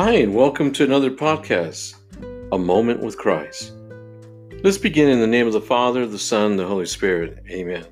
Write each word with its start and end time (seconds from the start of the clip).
Hi, 0.00 0.12
and 0.12 0.32
welcome 0.32 0.70
to 0.74 0.84
another 0.84 1.10
podcast, 1.10 1.96
A 2.52 2.56
Moment 2.56 3.00
with 3.00 3.18
Christ. 3.18 3.72
Let's 4.62 4.78
begin 4.78 5.08
in 5.08 5.18
the 5.18 5.26
name 5.26 5.48
of 5.48 5.52
the 5.52 5.60
Father, 5.60 6.06
the 6.06 6.20
Son, 6.20 6.54
the 6.54 6.68
Holy 6.68 6.86
Spirit. 6.86 7.42
Amen. 7.50 7.84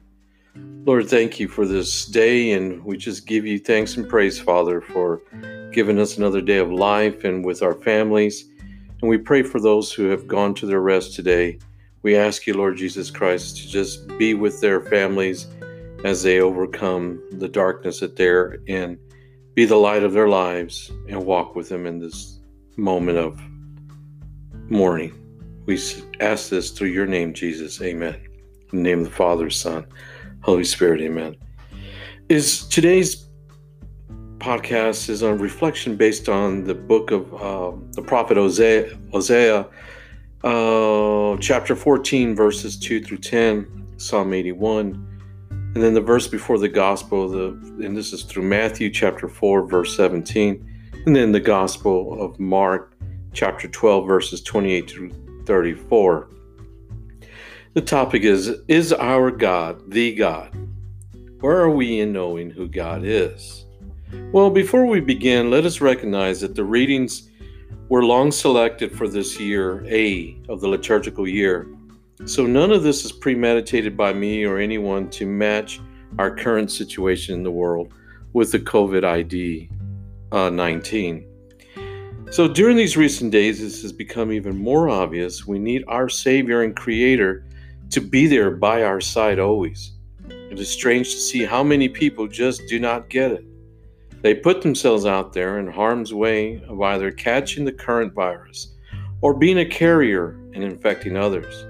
Lord, 0.84 1.08
thank 1.08 1.40
you 1.40 1.48
for 1.48 1.66
this 1.66 2.06
day, 2.06 2.52
and 2.52 2.84
we 2.84 2.96
just 2.96 3.26
give 3.26 3.44
you 3.44 3.58
thanks 3.58 3.96
and 3.96 4.08
praise, 4.08 4.38
Father, 4.38 4.80
for 4.80 5.20
giving 5.72 5.98
us 5.98 6.16
another 6.16 6.40
day 6.40 6.58
of 6.58 6.70
life 6.70 7.24
and 7.24 7.44
with 7.44 7.60
our 7.60 7.74
families. 7.74 8.44
And 9.02 9.10
we 9.10 9.18
pray 9.18 9.42
for 9.42 9.58
those 9.60 9.92
who 9.92 10.04
have 10.04 10.28
gone 10.28 10.54
to 10.54 10.66
their 10.66 10.82
rest 10.82 11.16
today. 11.16 11.58
We 12.02 12.14
ask 12.14 12.46
you, 12.46 12.54
Lord 12.54 12.76
Jesus 12.76 13.10
Christ, 13.10 13.56
to 13.56 13.68
just 13.68 14.06
be 14.16 14.34
with 14.34 14.60
their 14.60 14.80
families 14.80 15.48
as 16.04 16.22
they 16.22 16.40
overcome 16.40 17.20
the 17.32 17.48
darkness 17.48 17.98
that 17.98 18.14
they're 18.14 18.60
in 18.68 18.96
be 19.56 19.64
the 19.64 19.74
light 19.74 20.02
of 20.02 20.12
their 20.12 20.28
lives 20.28 20.92
and 21.08 21.24
walk 21.24 21.56
with 21.56 21.70
them 21.70 21.86
in 21.86 21.98
this 21.98 22.40
moment 22.76 23.16
of 23.16 23.40
mourning. 24.68 25.14
We 25.64 25.80
ask 26.20 26.50
this 26.50 26.70
through 26.70 26.88
your 26.88 27.06
name, 27.06 27.32
Jesus. 27.32 27.80
Amen. 27.80 28.14
In 28.70 28.82
the 28.82 28.82
name 28.82 28.98
of 28.98 29.06
the 29.06 29.10
Father, 29.10 29.48
Son, 29.48 29.86
Holy 30.42 30.62
Spirit. 30.62 31.00
Amen. 31.00 31.36
Is 32.28 32.68
today's 32.68 33.28
podcast 34.36 35.08
is 35.08 35.22
a 35.22 35.34
reflection 35.34 35.96
based 35.96 36.28
on 36.28 36.64
the 36.64 36.74
book 36.74 37.10
of 37.10 37.32
uh, 37.34 37.72
the 37.92 38.02
prophet 38.02 38.36
Hosea, 38.36 38.94
Hosea 39.10 39.66
uh, 40.44 41.36
chapter 41.38 41.74
14, 41.74 42.36
verses 42.36 42.78
2 42.78 43.02
through 43.02 43.18
10, 43.18 43.94
Psalm 43.96 44.34
81 44.34 45.15
and 45.76 45.84
then 45.84 45.92
the 45.92 46.00
verse 46.00 46.26
before 46.26 46.56
the 46.56 46.70
gospel, 46.70 47.28
the 47.28 47.48
and 47.84 47.94
this 47.94 48.14
is 48.14 48.22
through 48.22 48.44
Matthew 48.44 48.88
chapter 48.88 49.28
4, 49.28 49.66
verse 49.66 49.94
17, 49.94 50.66
and 51.04 51.14
then 51.14 51.32
the 51.32 51.38
gospel 51.38 52.18
of 52.18 52.40
Mark 52.40 52.96
chapter 53.34 53.68
12, 53.68 54.06
verses 54.06 54.40
28 54.40 54.90
through 54.90 55.10
34. 55.44 56.30
The 57.74 57.82
topic 57.82 58.22
is 58.22 58.56
Is 58.68 58.94
our 58.94 59.30
God 59.30 59.90
the 59.90 60.14
God? 60.14 60.56
Where 61.40 61.58
are 61.58 61.68
we 61.68 62.00
in 62.00 62.10
knowing 62.10 62.48
who 62.48 62.68
God 62.68 63.02
is? 63.04 63.66
Well, 64.32 64.48
before 64.48 64.86
we 64.86 65.00
begin, 65.00 65.50
let 65.50 65.66
us 65.66 65.82
recognize 65.82 66.40
that 66.40 66.54
the 66.54 66.64
readings 66.64 67.28
were 67.90 68.02
long 68.02 68.32
selected 68.32 68.96
for 68.96 69.08
this 69.08 69.38
year 69.38 69.84
A 69.88 70.38
of 70.48 70.62
the 70.62 70.68
liturgical 70.68 71.28
year 71.28 71.68
so 72.24 72.46
none 72.46 72.72
of 72.72 72.82
this 72.82 73.04
is 73.04 73.12
premeditated 73.12 73.96
by 73.96 74.12
me 74.12 74.44
or 74.44 74.58
anyone 74.58 75.10
to 75.10 75.26
match 75.26 75.80
our 76.18 76.34
current 76.34 76.70
situation 76.70 77.34
in 77.34 77.42
the 77.42 77.50
world 77.50 77.92
with 78.32 78.52
the 78.52 78.58
COVID 78.58 79.04
ID 79.04 79.68
uh, 80.32 80.50
19. 80.50 81.26
So 82.30 82.48
during 82.48 82.76
these 82.76 82.96
recent 82.96 83.30
days, 83.30 83.60
this 83.60 83.82
has 83.82 83.92
become 83.92 84.32
even 84.32 84.56
more 84.56 84.88
obvious. 84.88 85.46
We 85.46 85.58
need 85.58 85.84
our 85.86 86.08
Savior 86.08 86.62
and 86.62 86.74
Creator 86.74 87.44
to 87.90 88.00
be 88.00 88.26
there 88.26 88.50
by 88.50 88.82
our 88.82 89.00
side 89.00 89.38
always. 89.38 89.92
It 90.28 90.58
is 90.58 90.68
strange 90.68 91.10
to 91.12 91.18
see 91.18 91.44
how 91.44 91.62
many 91.62 91.88
people 91.88 92.26
just 92.26 92.66
do 92.68 92.80
not 92.80 93.08
get 93.08 93.30
it. 93.30 93.44
They 94.22 94.34
put 94.34 94.62
themselves 94.62 95.06
out 95.06 95.32
there 95.32 95.58
in 95.58 95.70
harm's 95.70 96.12
way 96.12 96.62
of 96.68 96.80
either 96.80 97.12
catching 97.12 97.64
the 97.64 97.72
current 97.72 98.12
virus 98.12 98.74
or 99.20 99.34
being 99.34 99.58
a 99.58 99.66
carrier 99.66 100.30
and 100.54 100.64
infecting 100.64 101.16
others. 101.16 101.66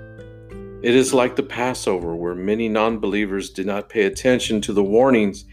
It 0.82 0.94
is 0.94 1.14
like 1.14 1.36
the 1.36 1.42
Passover, 1.42 2.14
where 2.14 2.34
many 2.34 2.68
non 2.68 2.98
believers 2.98 3.50
did 3.50 3.66
not 3.66 3.88
pay 3.88 4.02
attention 4.02 4.60
to 4.62 4.72
the 4.72 4.84
warnings. 4.84 5.46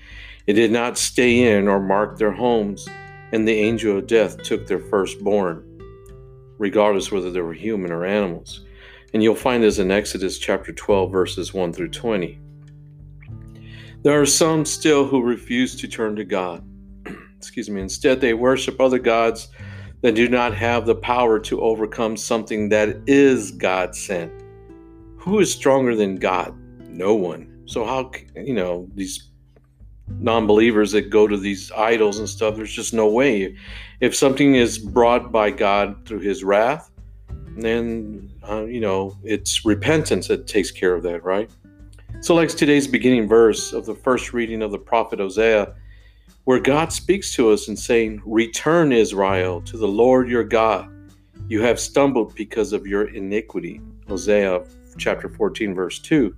It 0.47 0.53
did 0.53 0.71
not 0.71 0.97
stay 0.97 1.55
in 1.55 1.69
or 1.69 1.80
mark 1.80 2.17
their 2.17 2.33
homes, 2.33 2.88
and 3.31 3.47
the 3.47 3.53
angel 3.53 3.97
of 3.97 4.07
death 4.07 4.43
took 4.43 4.67
their 4.67 4.80
firstborn, 4.80 5.64
regardless 6.58 7.11
whether 7.11 7.31
they 7.31 7.39
were 7.39 7.53
human 7.53 7.92
or 7.92 8.05
animals. 8.05 8.65
And 9.14 9.23
you'll 9.23 9.36
find 9.36 9.64
this 9.64 9.80
in 9.80 9.92
Exodus 9.92 10.37
chapter 10.37 10.73
12, 10.73 11.11
verses 11.11 11.53
1 11.53 11.71
through 11.71 11.89
20. 11.89 12.39
There 14.03 14.19
are 14.19 14.25
some 14.25 14.65
still 14.65 15.08
who 15.08 15.21
refuse 15.21 15.77
to 15.77 15.87
turn 15.87 16.17
to 16.17 16.25
God. 16.25 16.61
Excuse 17.37 17.69
me. 17.69 17.80
Instead, 17.80 18.19
they 18.19 18.33
worship 18.33 18.81
other 18.81 18.99
gods 18.99 19.48
that 20.02 20.15
do 20.15 20.27
not 20.27 20.53
have 20.53 20.86
the 20.86 20.95
power 20.95 21.39
to 21.39 21.61
overcome 21.61 22.17
something 22.17 22.67
that 22.69 22.98
is 23.08 23.52
God 23.52 23.95
sent. 23.95 24.42
Who 25.23 25.39
is 25.39 25.50
stronger 25.54 25.95
than 25.95 26.17
God? 26.17 26.54
No 26.89 27.16
one. 27.16 27.64
So 27.66 27.86
how 27.86 28.11
you 28.36 28.54
know 28.54 28.89
these 28.94 29.30
non-believers 30.10 30.92
that 30.92 31.10
go 31.10 31.30
to 31.30 31.38
these 31.38 31.72
idols 31.72 32.20
and 32.20 32.28
stuff? 32.28 32.58
There's 32.58 32.73
just 32.73 32.94
no 32.94 33.08
way. 33.08 33.56
If 34.02 34.14
something 34.17 34.56
is 34.56 34.78
brought 34.78 35.32
by 35.32 35.52
God 35.52 36.06
through 36.06 36.20
His 36.20 36.44
wrath, 36.44 36.92
then 37.56 38.34
uh, 38.50 38.66
you 38.66 38.82
know 38.82 39.17
it's 39.23 39.64
repentance 39.64 40.28
that 40.28 40.45
takes 40.45 40.72
care 40.72 40.94
of 40.94 41.04
that, 41.04 41.23
right? 41.23 41.50
So, 42.20 42.36
like 42.36 42.50
today's 42.50 42.86
beginning 42.86 43.30
verse 43.30 43.72
of 43.72 43.86
the 43.86 43.95
first 43.95 44.34
reading 44.34 44.61
of 44.61 44.72
the 44.72 44.78
prophet 44.78 45.20
Hosea, 45.20 45.73
where 46.44 46.60
God 46.60 46.92
speaks 46.92 47.34
to 47.36 47.50
us 47.50 47.70
and 47.70 47.80
saying, 47.80 48.22
Return, 48.26 48.92
Israel, 48.92 49.61
to 49.61 49.78
the 49.78 49.88
Lord 49.88 50.28
your 50.28 50.44
God. 50.44 50.90
You 51.48 51.61
have 51.61 51.80
stumbled 51.80 52.36
because 52.36 52.73
of 52.73 52.86
your 52.86 53.08
iniquity. 53.16 53.80
Hosea 54.10 54.66
chapter 54.98 55.30
14, 55.30 55.73
verse 55.73 55.99
2. 55.99 56.36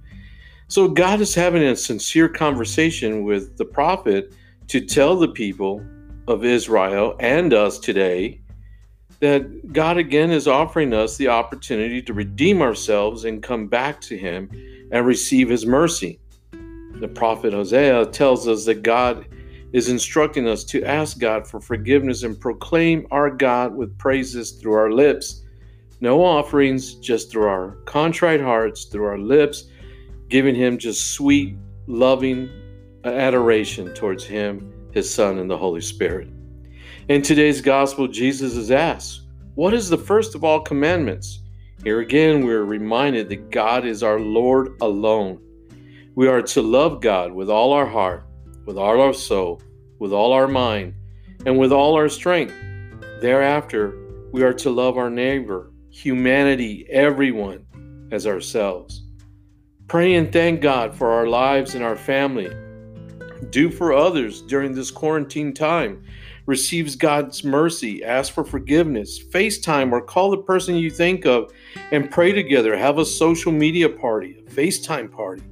So 0.68 0.88
God 0.88 1.22
is 1.22 1.36
having 1.36 1.64
a 1.64 1.76
sincere 1.76 2.28
conversation 2.28 3.24
with 3.24 3.58
the 3.58 3.66
prophet 3.66 4.34
to 4.68 4.82
tell 4.82 5.16
the 5.16 5.28
people 5.28 5.86
of 6.28 6.44
Israel 6.44 7.16
and 7.20 7.54
us 7.54 7.78
today 7.78 8.42
that 9.20 9.72
God 9.72 9.98
again 9.98 10.32
is 10.32 10.48
offering 10.48 10.94
us 10.94 11.18
the 11.18 11.28
opportunity 11.28 12.02
to 12.02 12.14
redeem 12.14 12.62
ourselves 12.62 13.26
and 13.26 13.44
come 13.44 13.68
back 13.68 14.02
to 14.02 14.18
Him 14.18 14.50
and 14.92 15.06
receive 15.06 15.50
His 15.50 15.66
mercy. 15.66 16.20
The 17.00 17.08
prophet 17.08 17.54
Hosea 17.54 18.08
tells 18.08 18.48
us 18.48 18.66
that 18.66 18.82
God 18.82 19.28
is 19.74 19.90
instructing 19.90 20.48
us 20.48 20.64
to 20.64 20.84
ask 20.84 21.20
God 21.20 21.48
for 21.48 21.60
forgiveness 21.60 22.24
and 22.24 22.40
proclaim 22.40 23.06
our 23.12 23.30
God 23.30 23.76
with 23.76 23.98
praises 23.98 24.52
through 24.52 24.74
our 24.74 24.92
lips 24.92 25.45
no 26.06 26.24
offerings, 26.24 26.94
just 26.94 27.32
through 27.32 27.48
our 27.48 27.72
contrite 27.86 28.40
hearts, 28.40 28.86
through 28.86 29.06
our 29.06 29.18
lips, 29.18 29.64
giving 30.30 30.54
Him 30.54 30.78
just 30.78 31.14
sweet, 31.14 31.58
loving 31.88 32.48
adoration 33.04 33.92
towards 33.96 34.24
Him, 34.24 34.72
His 34.92 35.12
Son, 35.12 35.40
and 35.40 35.50
the 35.50 35.58
Holy 35.58 35.82
Spirit. 35.82 36.28
In 37.10 37.24
today's 37.24 37.60
gospel, 37.60 38.08
Jesus 38.08 38.56
is 38.56 38.70
asked, 38.70 39.24
What 39.56 39.74
is 39.74 39.90
the 39.90 39.98
first 39.98 40.36
of 40.36 40.44
all 40.44 40.60
commandments? 40.60 41.42
Here 41.84 42.02
again, 42.02 42.46
we 42.46 42.54
are 42.54 42.66
reminded 42.66 43.28
that 43.30 43.50
God 43.50 43.84
is 43.84 44.04
our 44.04 44.20
Lord 44.20 44.78
alone. 44.82 45.42
We 46.14 46.28
are 46.28 46.44
to 46.44 46.62
love 46.62 47.02
God 47.02 47.34
with 47.34 47.50
all 47.50 47.74
our 47.74 47.88
heart, 47.88 48.28
with 48.68 48.78
all 48.78 49.02
our 49.02 49.14
soul, 49.14 49.60
with 49.98 50.14
all 50.14 50.34
our 50.34 50.48
mind, 50.48 50.94
and 51.48 51.58
with 51.58 51.72
all 51.72 51.96
our 51.96 52.10
strength. 52.10 52.54
Thereafter, 53.22 53.98
we 54.32 54.44
are 54.44 54.54
to 54.54 54.70
love 54.70 55.00
our 55.00 55.10
neighbor 55.10 55.72
humanity, 55.96 56.86
everyone, 56.90 57.66
as 58.12 58.28
ourselves. 58.28 59.04
Pray 59.88 60.16
and 60.16 60.32
thank 60.32 60.60
God 60.60 60.94
for 60.94 61.10
our 61.10 61.26
lives 61.26 61.74
and 61.74 61.86
our 61.86 61.96
family. 61.96 62.54
Do 63.50 63.72
for 63.72 63.94
others 63.94 64.42
during 64.42 64.74
this 64.74 64.92
quarantine 64.92 65.54
time. 65.54 66.04
Receives 66.48 66.98
God's 66.98 67.46
mercy, 67.46 68.04
ask 68.04 68.34
for 68.34 68.44
forgiveness, 68.44 69.24
FaceTime 69.30 69.94
or 69.94 70.02
call 70.02 70.32
the 70.32 70.38
person 70.38 70.76
you 70.76 70.92
think 70.92 71.26
of 71.26 71.50
and 71.94 72.12
pray 72.12 72.34
together. 72.34 72.76
Have 72.76 72.98
a 72.98 73.06
social 73.06 73.54
media 73.54 73.88
party, 73.88 74.44
a 74.46 74.52
FaceTime 74.52 75.10
party. 75.10 75.44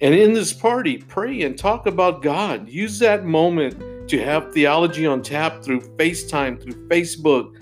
And 0.00 0.12
in 0.12 0.32
this 0.32 0.52
party, 0.52 0.98
pray 0.98 1.42
and 1.42 1.56
talk 1.56 1.86
about 1.86 2.20
God. 2.20 2.68
Use 2.68 2.98
that 2.98 3.24
moment 3.24 4.08
to 4.08 4.22
have 4.22 4.52
theology 4.52 5.06
on 5.06 5.22
tap 5.22 5.62
through 5.62 5.82
FaceTime, 5.96 6.60
through 6.60 6.88
Facebook, 6.88 7.54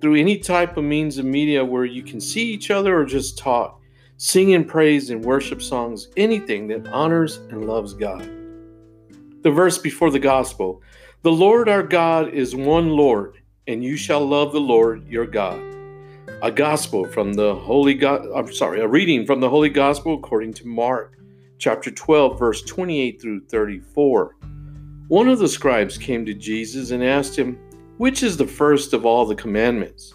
through 0.00 0.16
any 0.16 0.38
type 0.38 0.76
of 0.76 0.84
means 0.84 1.18
of 1.18 1.24
media 1.24 1.64
where 1.64 1.84
you 1.84 2.02
can 2.02 2.20
see 2.20 2.52
each 2.52 2.70
other 2.70 2.98
or 2.98 3.04
just 3.04 3.38
talk, 3.38 3.80
sing 4.16 4.54
and 4.54 4.66
praise 4.68 5.10
and 5.10 5.24
worship 5.24 5.60
songs, 5.60 6.08
anything 6.16 6.68
that 6.68 6.86
honors 6.88 7.38
and 7.50 7.66
loves 7.66 7.94
God. 7.94 8.22
The 9.42 9.50
verse 9.50 9.78
before 9.78 10.10
the 10.10 10.18
gospel 10.18 10.82
The 11.22 11.32
Lord 11.32 11.68
our 11.68 11.82
God 11.82 12.32
is 12.32 12.54
one 12.54 12.90
Lord, 12.90 13.38
and 13.66 13.82
you 13.82 13.96
shall 13.96 14.26
love 14.26 14.52
the 14.52 14.60
Lord 14.60 15.06
your 15.08 15.26
God. 15.26 15.60
A 16.42 16.50
gospel 16.52 17.04
from 17.04 17.32
the 17.32 17.54
Holy 17.54 17.94
God, 17.94 18.26
I'm 18.34 18.52
sorry, 18.52 18.80
a 18.80 18.86
reading 18.86 19.26
from 19.26 19.40
the 19.40 19.48
Holy 19.48 19.68
Gospel 19.68 20.14
according 20.14 20.52
to 20.54 20.68
Mark, 20.68 21.18
chapter 21.58 21.90
12, 21.90 22.38
verse 22.38 22.62
28 22.62 23.20
through 23.20 23.40
34. 23.46 24.36
One 25.08 25.28
of 25.28 25.40
the 25.40 25.48
scribes 25.48 25.98
came 25.98 26.24
to 26.26 26.34
Jesus 26.34 26.92
and 26.92 27.02
asked 27.02 27.36
him, 27.36 27.58
which 27.98 28.22
is 28.22 28.36
the 28.36 28.46
first 28.46 28.94
of 28.94 29.04
all 29.04 29.26
the 29.26 29.34
commandments? 29.34 30.14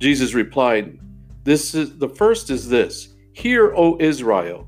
Jesus 0.00 0.34
replied, 0.34 0.98
This 1.42 1.74
is 1.74 1.98
the 1.98 2.08
first 2.08 2.48
is 2.48 2.68
this 2.68 3.14
Hear, 3.32 3.74
O 3.76 3.98
Israel, 4.00 4.66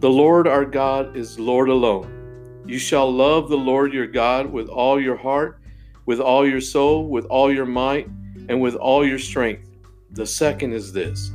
the 0.00 0.10
Lord 0.10 0.46
our 0.46 0.64
God 0.64 1.16
is 1.16 1.38
Lord 1.38 1.68
alone. 1.68 2.62
You 2.66 2.78
shall 2.78 3.10
love 3.10 3.48
the 3.48 3.56
Lord 3.56 3.92
your 3.92 4.06
God 4.06 4.50
with 4.50 4.68
all 4.68 5.00
your 5.00 5.16
heart, 5.16 5.60
with 6.06 6.20
all 6.20 6.46
your 6.46 6.60
soul, 6.60 7.08
with 7.08 7.24
all 7.26 7.52
your 7.52 7.66
might, 7.66 8.08
and 8.48 8.60
with 8.60 8.74
all 8.74 9.06
your 9.06 9.18
strength. 9.18 9.68
The 10.12 10.26
second 10.26 10.72
is 10.72 10.92
this 10.92 11.30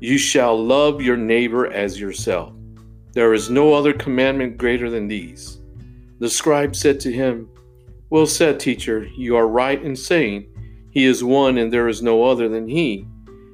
You 0.00 0.18
shall 0.18 0.56
love 0.56 1.02
your 1.02 1.16
neighbor 1.16 1.72
as 1.72 2.00
yourself. 2.00 2.52
There 3.12 3.34
is 3.34 3.50
no 3.50 3.74
other 3.74 3.92
commandment 3.92 4.56
greater 4.56 4.88
than 4.88 5.08
these. 5.08 5.58
The 6.20 6.30
scribe 6.30 6.76
said 6.76 7.00
to 7.00 7.12
him, 7.12 7.48
Well 8.12 8.26
said, 8.26 8.60
teacher, 8.60 9.08
you 9.16 9.36
are 9.36 9.48
right 9.48 9.82
in 9.82 9.96
saying, 9.96 10.46
He 10.90 11.06
is 11.06 11.24
one 11.24 11.56
and 11.56 11.72
there 11.72 11.88
is 11.88 12.02
no 12.02 12.24
other 12.24 12.46
than 12.46 12.68
He, 12.68 13.08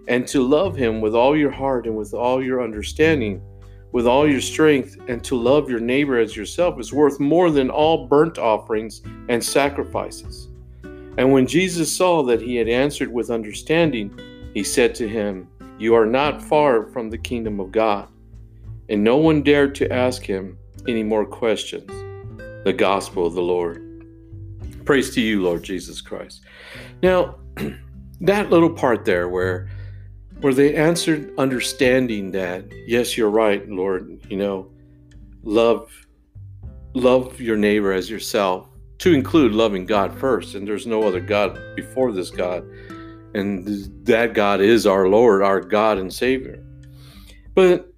and 0.08 0.26
to 0.26 0.43
love 0.43 0.75
Him 0.75 1.00
with 1.00 1.14
all 1.14 1.37
your 1.37 1.52
heart 1.52 1.87
and 1.87 1.96
with 1.96 2.12
all 2.12 2.43
your 2.43 2.60
understanding 2.60 3.40
with 3.93 4.06
all 4.06 4.28
your 4.28 4.40
strength 4.40 4.96
and 5.08 5.22
to 5.25 5.37
love 5.37 5.70
your 5.70 5.81
neighbor 5.81 6.19
as 6.19 6.37
yourself 6.37 6.78
is 6.78 6.93
worth 6.93 7.19
more 7.20 7.50
than 7.50 7.70
all 7.70 8.06
burnt 8.06 8.38
offerings 8.38 9.02
and 9.28 9.43
sacrifices. 9.43 10.49
And 10.82 11.32
when 11.32 11.46
Jesus 11.46 11.94
saw 11.94 12.22
that 12.25 12.43
he 12.43 12.56
had 12.56 12.69
answered 12.69 13.12
with 13.12 13.31
understanding, 13.31 14.19
he 14.55 14.62
said 14.62 14.94
to 14.96 15.08
him, 15.08 15.49
You 15.78 15.94
are 15.94 16.06
not 16.06 16.43
far 16.43 16.84
from 16.88 17.10
the 17.10 17.19
kingdom 17.19 17.60
of 17.60 17.72
God. 17.72 18.08
And 18.88 19.02
no 19.02 19.16
one 19.16 19.43
dared 19.43 19.75
to 19.76 19.93
ask 19.93 20.22
him 20.22 20.58
any 20.87 21.02
more 21.02 21.25
questions. 21.25 21.90
The 22.64 22.75
gospel 22.76 23.26
of 23.26 23.34
the 23.34 23.43
Lord. 23.43 23.88
Praise 24.88 25.11
to 25.11 25.20
you, 25.20 25.43
Lord 25.43 25.62
Jesus 25.62 26.00
Christ. 26.00 26.46
Now, 27.02 27.35
that 28.23 28.49
little 28.49 28.70
part 28.70 29.05
there 29.05 29.29
where 29.29 29.69
where 30.40 30.55
they 30.55 30.75
answered 30.75 31.31
understanding 31.37 32.31
that 32.31 32.64
yes 32.87 33.14
you're 33.14 33.29
right 33.29 33.69
lord 33.69 34.19
you 34.31 34.38
know 34.38 34.70
love 35.43 35.93
love 36.94 37.38
your 37.38 37.58
neighbor 37.58 37.93
as 37.93 38.08
yourself 38.08 38.67
to 38.96 39.12
include 39.12 39.52
loving 39.52 39.85
god 39.85 40.19
first 40.19 40.55
and 40.55 40.67
there's 40.67 40.87
no 40.87 41.02
other 41.02 41.20
god 41.20 41.58
before 41.76 42.11
this 42.11 42.31
god 42.31 42.64
and 43.34 43.67
that 44.06 44.32
god 44.32 44.62
is 44.62 44.87
our 44.87 45.06
lord 45.06 45.43
our 45.43 45.61
god 45.61 45.99
and 45.99 46.11
savior 46.11 46.64
but 47.55 47.93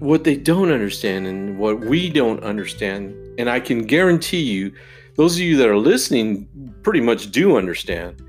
what 0.00 0.22
they 0.22 0.36
don't 0.36 0.70
understand 0.70 1.26
and 1.26 1.56
what 1.56 1.80
we 1.80 2.10
don't 2.10 2.42
understand 2.44 3.14
and 3.38 3.48
i 3.48 3.58
can 3.58 3.84
guarantee 3.84 4.42
you 4.42 4.70
those 5.16 5.34
of 5.34 5.40
you 5.40 5.56
that 5.56 5.68
are 5.68 5.76
listening 5.76 6.48
pretty 6.82 7.00
much 7.00 7.30
do 7.30 7.56
understand 7.56 8.22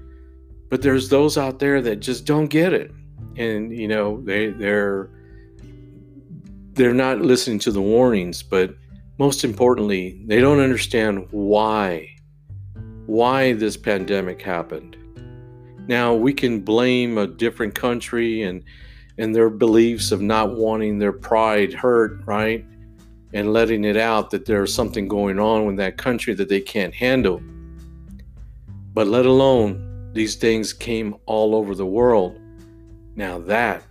but 0.73 0.81
there's 0.81 1.07
those 1.07 1.37
out 1.37 1.59
there 1.59 1.83
that 1.83 1.97
just 1.97 2.25
don't 2.25 2.47
get 2.47 2.73
it. 2.73 2.89
And 3.37 3.71
you 3.71 3.87
know 3.87 4.19
they 4.23 4.47
they're 4.47 5.07
they're 6.73 6.95
not 6.95 7.21
listening 7.21 7.59
to 7.59 7.71
the 7.71 7.79
warnings 7.79 8.41
but 8.41 8.75
most 9.19 9.43
importantly 9.43 10.23
they 10.25 10.41
don't 10.41 10.59
understand 10.59 11.27
why 11.29 12.09
why 13.05 13.53
this 13.53 13.77
pandemic 13.77 14.41
happened. 14.41 14.97
Now 15.87 16.15
we 16.15 16.33
can 16.33 16.61
blame 16.61 17.19
a 17.19 17.27
different 17.27 17.75
country 17.75 18.41
and 18.41 18.63
and 19.19 19.35
their 19.35 19.51
beliefs 19.51 20.11
of 20.11 20.23
not 20.23 20.55
wanting 20.55 20.97
their 20.97 21.13
pride 21.13 21.71
hurt 21.71 22.25
right 22.25 22.65
and 23.33 23.51
letting 23.51 23.83
it 23.83 23.97
out 23.97 24.29
that 24.29 24.45
there's 24.45 24.73
something 24.73 25.07
going 25.07 25.39
on 25.39 25.67
in 25.69 25.75
that 25.75 25.97
country 25.97 26.33
that 26.33 26.49
they 26.49 26.61
can't 26.61 26.93
handle 26.93 27.41
but 28.93 29.07
let 29.07 29.25
alone 29.25 30.11
these 30.13 30.35
things 30.35 30.71
came 30.71 31.15
all 31.25 31.55
over 31.55 31.73
the 31.73 31.85
world. 31.85 32.39
Now, 33.15 33.39
that, 33.39 33.83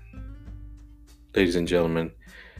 ladies 1.34 1.56
and 1.56 1.66
gentlemen, 1.66 2.12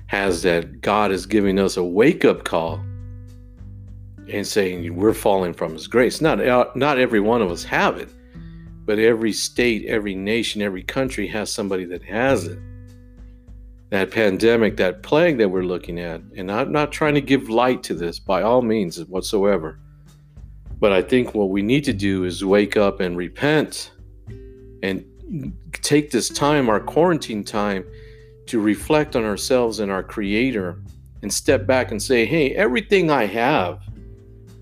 has 0.07 0.43
that 0.43 0.81
God 0.81 1.13
is 1.13 1.27
giving 1.27 1.59
us 1.59 1.77
a 1.77 1.85
wake 1.85 2.25
up 2.25 2.45
call 2.45 2.83
and 4.29 4.47
saying 4.47 4.95
we're 4.95 5.15
falling 5.15 5.55
from 5.55 5.73
His 5.73 5.87
grace. 5.87 6.21
Not, 6.21 6.41
uh, 6.41 6.67
not 6.75 6.99
every 6.99 7.21
one 7.21 7.43
of 7.43 7.51
us 7.51 7.63
have 7.65 7.97
it, 7.97 8.09
but 8.85 8.99
every 8.99 9.33
state, 9.33 9.87
every 9.87 10.15
nation, 10.15 10.63
every 10.63 10.83
country 10.83 11.27
has 11.29 11.51
somebody 11.51 11.85
that 11.87 12.03
has 12.03 12.45
it. 12.45 12.59
That 13.93 14.11
pandemic, 14.11 14.79
that 14.79 15.03
plague 15.03 15.37
that 15.37 15.51
we're 15.51 15.65
looking 15.65 16.01
at, 16.01 16.23
and 16.35 16.51
I'm 16.51 16.73
not 16.73 16.93
trying 16.93 17.13
to 17.13 17.21
give 17.21 17.51
light 17.51 17.83
to 17.83 17.95
this 17.95 18.19
by 18.19 18.41
all 18.41 18.63
means 18.63 18.99
whatsoever. 19.05 19.79
But 20.81 20.93
I 20.93 21.03
think 21.03 21.35
what 21.35 21.51
we 21.51 21.61
need 21.61 21.85
to 21.85 21.93
do 21.93 22.25
is 22.25 22.43
wake 22.43 22.79
up 22.79 23.01
and 23.01 23.19
repent 23.19 23.93
and 24.83 25.05
take 25.73 26.11
this 26.11 26.31
time, 26.31 26.71
our 26.71 26.81
quarantine 26.81 27.45
time, 27.45 27.85
to 28.47 28.61
reflect 28.61 29.15
on 29.15 29.25
ourselves 29.25 29.79
and 29.79 29.93
our 29.93 30.03
Creator 30.03 30.83
and 31.21 31.31
step 31.31 31.67
back 31.67 31.91
and 31.91 32.03
say, 32.03 32.25
hey, 32.25 32.55
everything 32.55 33.11
I 33.11 33.27
have 33.27 33.83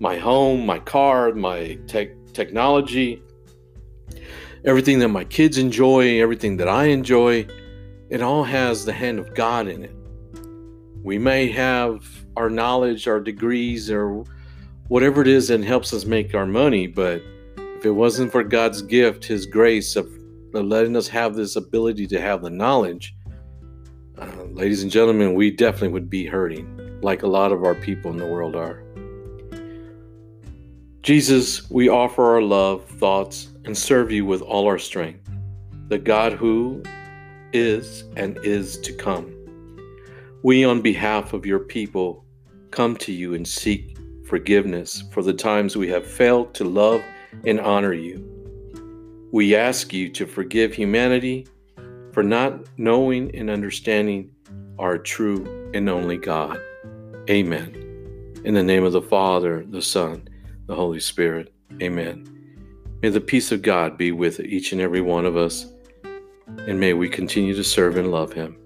my 0.01 0.17
home, 0.17 0.65
my 0.65 0.79
car, 0.79 1.33
my 1.33 1.79
tech, 1.87 2.09
technology, 2.33 3.23
everything 4.65 4.99
that 4.99 5.07
my 5.07 5.23
kids 5.23 5.57
enjoy, 5.57 6.21
everything 6.21 6.57
that 6.57 6.67
I 6.67 6.87
enjoy, 6.87 7.47
it 8.11 8.21
all 8.21 8.43
has 8.43 8.83
the 8.83 8.91
hand 8.91 9.19
of 9.19 9.33
God 9.33 9.69
in 9.69 9.85
it. 9.85 9.95
We 11.01 11.17
may 11.17 11.47
have 11.47 12.05
our 12.35 12.49
knowledge, 12.49 13.07
our 13.07 13.21
degrees, 13.21 13.89
or 13.89 14.25
whatever 14.89 15.21
it 15.21 15.29
is 15.29 15.47
that 15.47 15.63
helps 15.63 15.93
us 15.93 16.03
make 16.03 16.35
our 16.35 16.45
money. 16.45 16.87
But 16.87 17.23
if 17.57 17.85
it 17.85 17.91
wasn't 17.91 18.33
for 18.33 18.43
God's 18.43 18.81
gift, 18.81 19.23
His 19.23 19.45
grace 19.45 19.95
of 19.95 20.11
letting 20.53 20.97
us 20.97 21.07
have 21.07 21.35
this 21.35 21.55
ability 21.55 22.05
to 22.07 22.19
have 22.19 22.41
the 22.41 22.49
knowledge, 22.49 23.15
uh, 24.17 24.43
ladies 24.49 24.83
and 24.83 24.91
gentlemen, 24.91 25.33
we 25.33 25.49
definitely 25.49 25.87
would 25.87 26.09
be 26.09 26.25
hurting, 26.25 26.99
like 27.01 27.23
a 27.23 27.27
lot 27.27 27.53
of 27.53 27.63
our 27.63 27.75
people 27.75 28.11
in 28.11 28.17
the 28.17 28.27
world 28.27 28.57
are. 28.57 28.83
Jesus, 31.01 31.71
we 31.71 31.87
offer 31.87 32.25
our 32.25 32.41
love, 32.41 32.85
thoughts, 32.85 33.47
and 33.63 33.75
serve 33.75 34.11
you 34.11 34.25
with 34.25 34.41
all 34.41 34.67
our 34.67 34.77
strength, 34.77 35.29
the 35.87 35.97
God 35.97 36.33
who 36.33 36.83
is 37.53 38.03
and 38.15 38.37
is 38.43 38.77
to 38.79 38.93
come. 38.93 39.35
We, 40.43 40.63
on 40.65 40.81
behalf 40.81 41.33
of 41.33 41.45
your 41.45 41.59
people, 41.59 42.25
come 42.71 42.95
to 42.97 43.11
you 43.11 43.33
and 43.33 43.47
seek 43.47 43.97
forgiveness 44.25 45.03
for 45.11 45.21
the 45.21 45.33
times 45.33 45.75
we 45.75 45.89
have 45.89 46.07
failed 46.07 46.53
to 46.55 46.63
love 46.63 47.03
and 47.45 47.59
honor 47.59 47.93
you. 47.93 48.27
We 49.31 49.55
ask 49.55 49.93
you 49.93 50.09
to 50.09 50.25
forgive 50.25 50.73
humanity 50.73 51.47
for 52.11 52.23
not 52.23 52.65
knowing 52.77 53.33
and 53.35 53.49
understanding 53.49 54.31
our 54.79 54.97
true 54.97 55.71
and 55.73 55.89
only 55.89 56.17
God. 56.17 56.59
Amen. 57.29 57.75
In 58.43 58.53
the 58.53 58.63
name 58.63 58.83
of 58.83 58.93
the 58.93 59.01
Father, 59.01 59.65
the 59.69 59.81
Son, 59.81 60.27
the 60.65 60.75
Holy 60.75 60.99
Spirit. 60.99 61.53
Amen. 61.81 62.27
May 63.01 63.09
the 63.09 63.21
peace 63.21 63.51
of 63.51 63.61
God 63.61 63.97
be 63.97 64.11
with 64.11 64.39
each 64.39 64.71
and 64.71 64.81
every 64.81 65.01
one 65.01 65.25
of 65.25 65.37
us, 65.37 65.65
and 66.67 66.79
may 66.79 66.93
we 66.93 67.07
continue 67.07 67.53
to 67.55 67.63
serve 67.63 67.97
and 67.97 68.11
love 68.11 68.33
Him. 68.33 68.57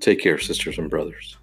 Take 0.00 0.20
care, 0.20 0.38
sisters 0.38 0.78
and 0.78 0.90
brothers. 0.90 1.37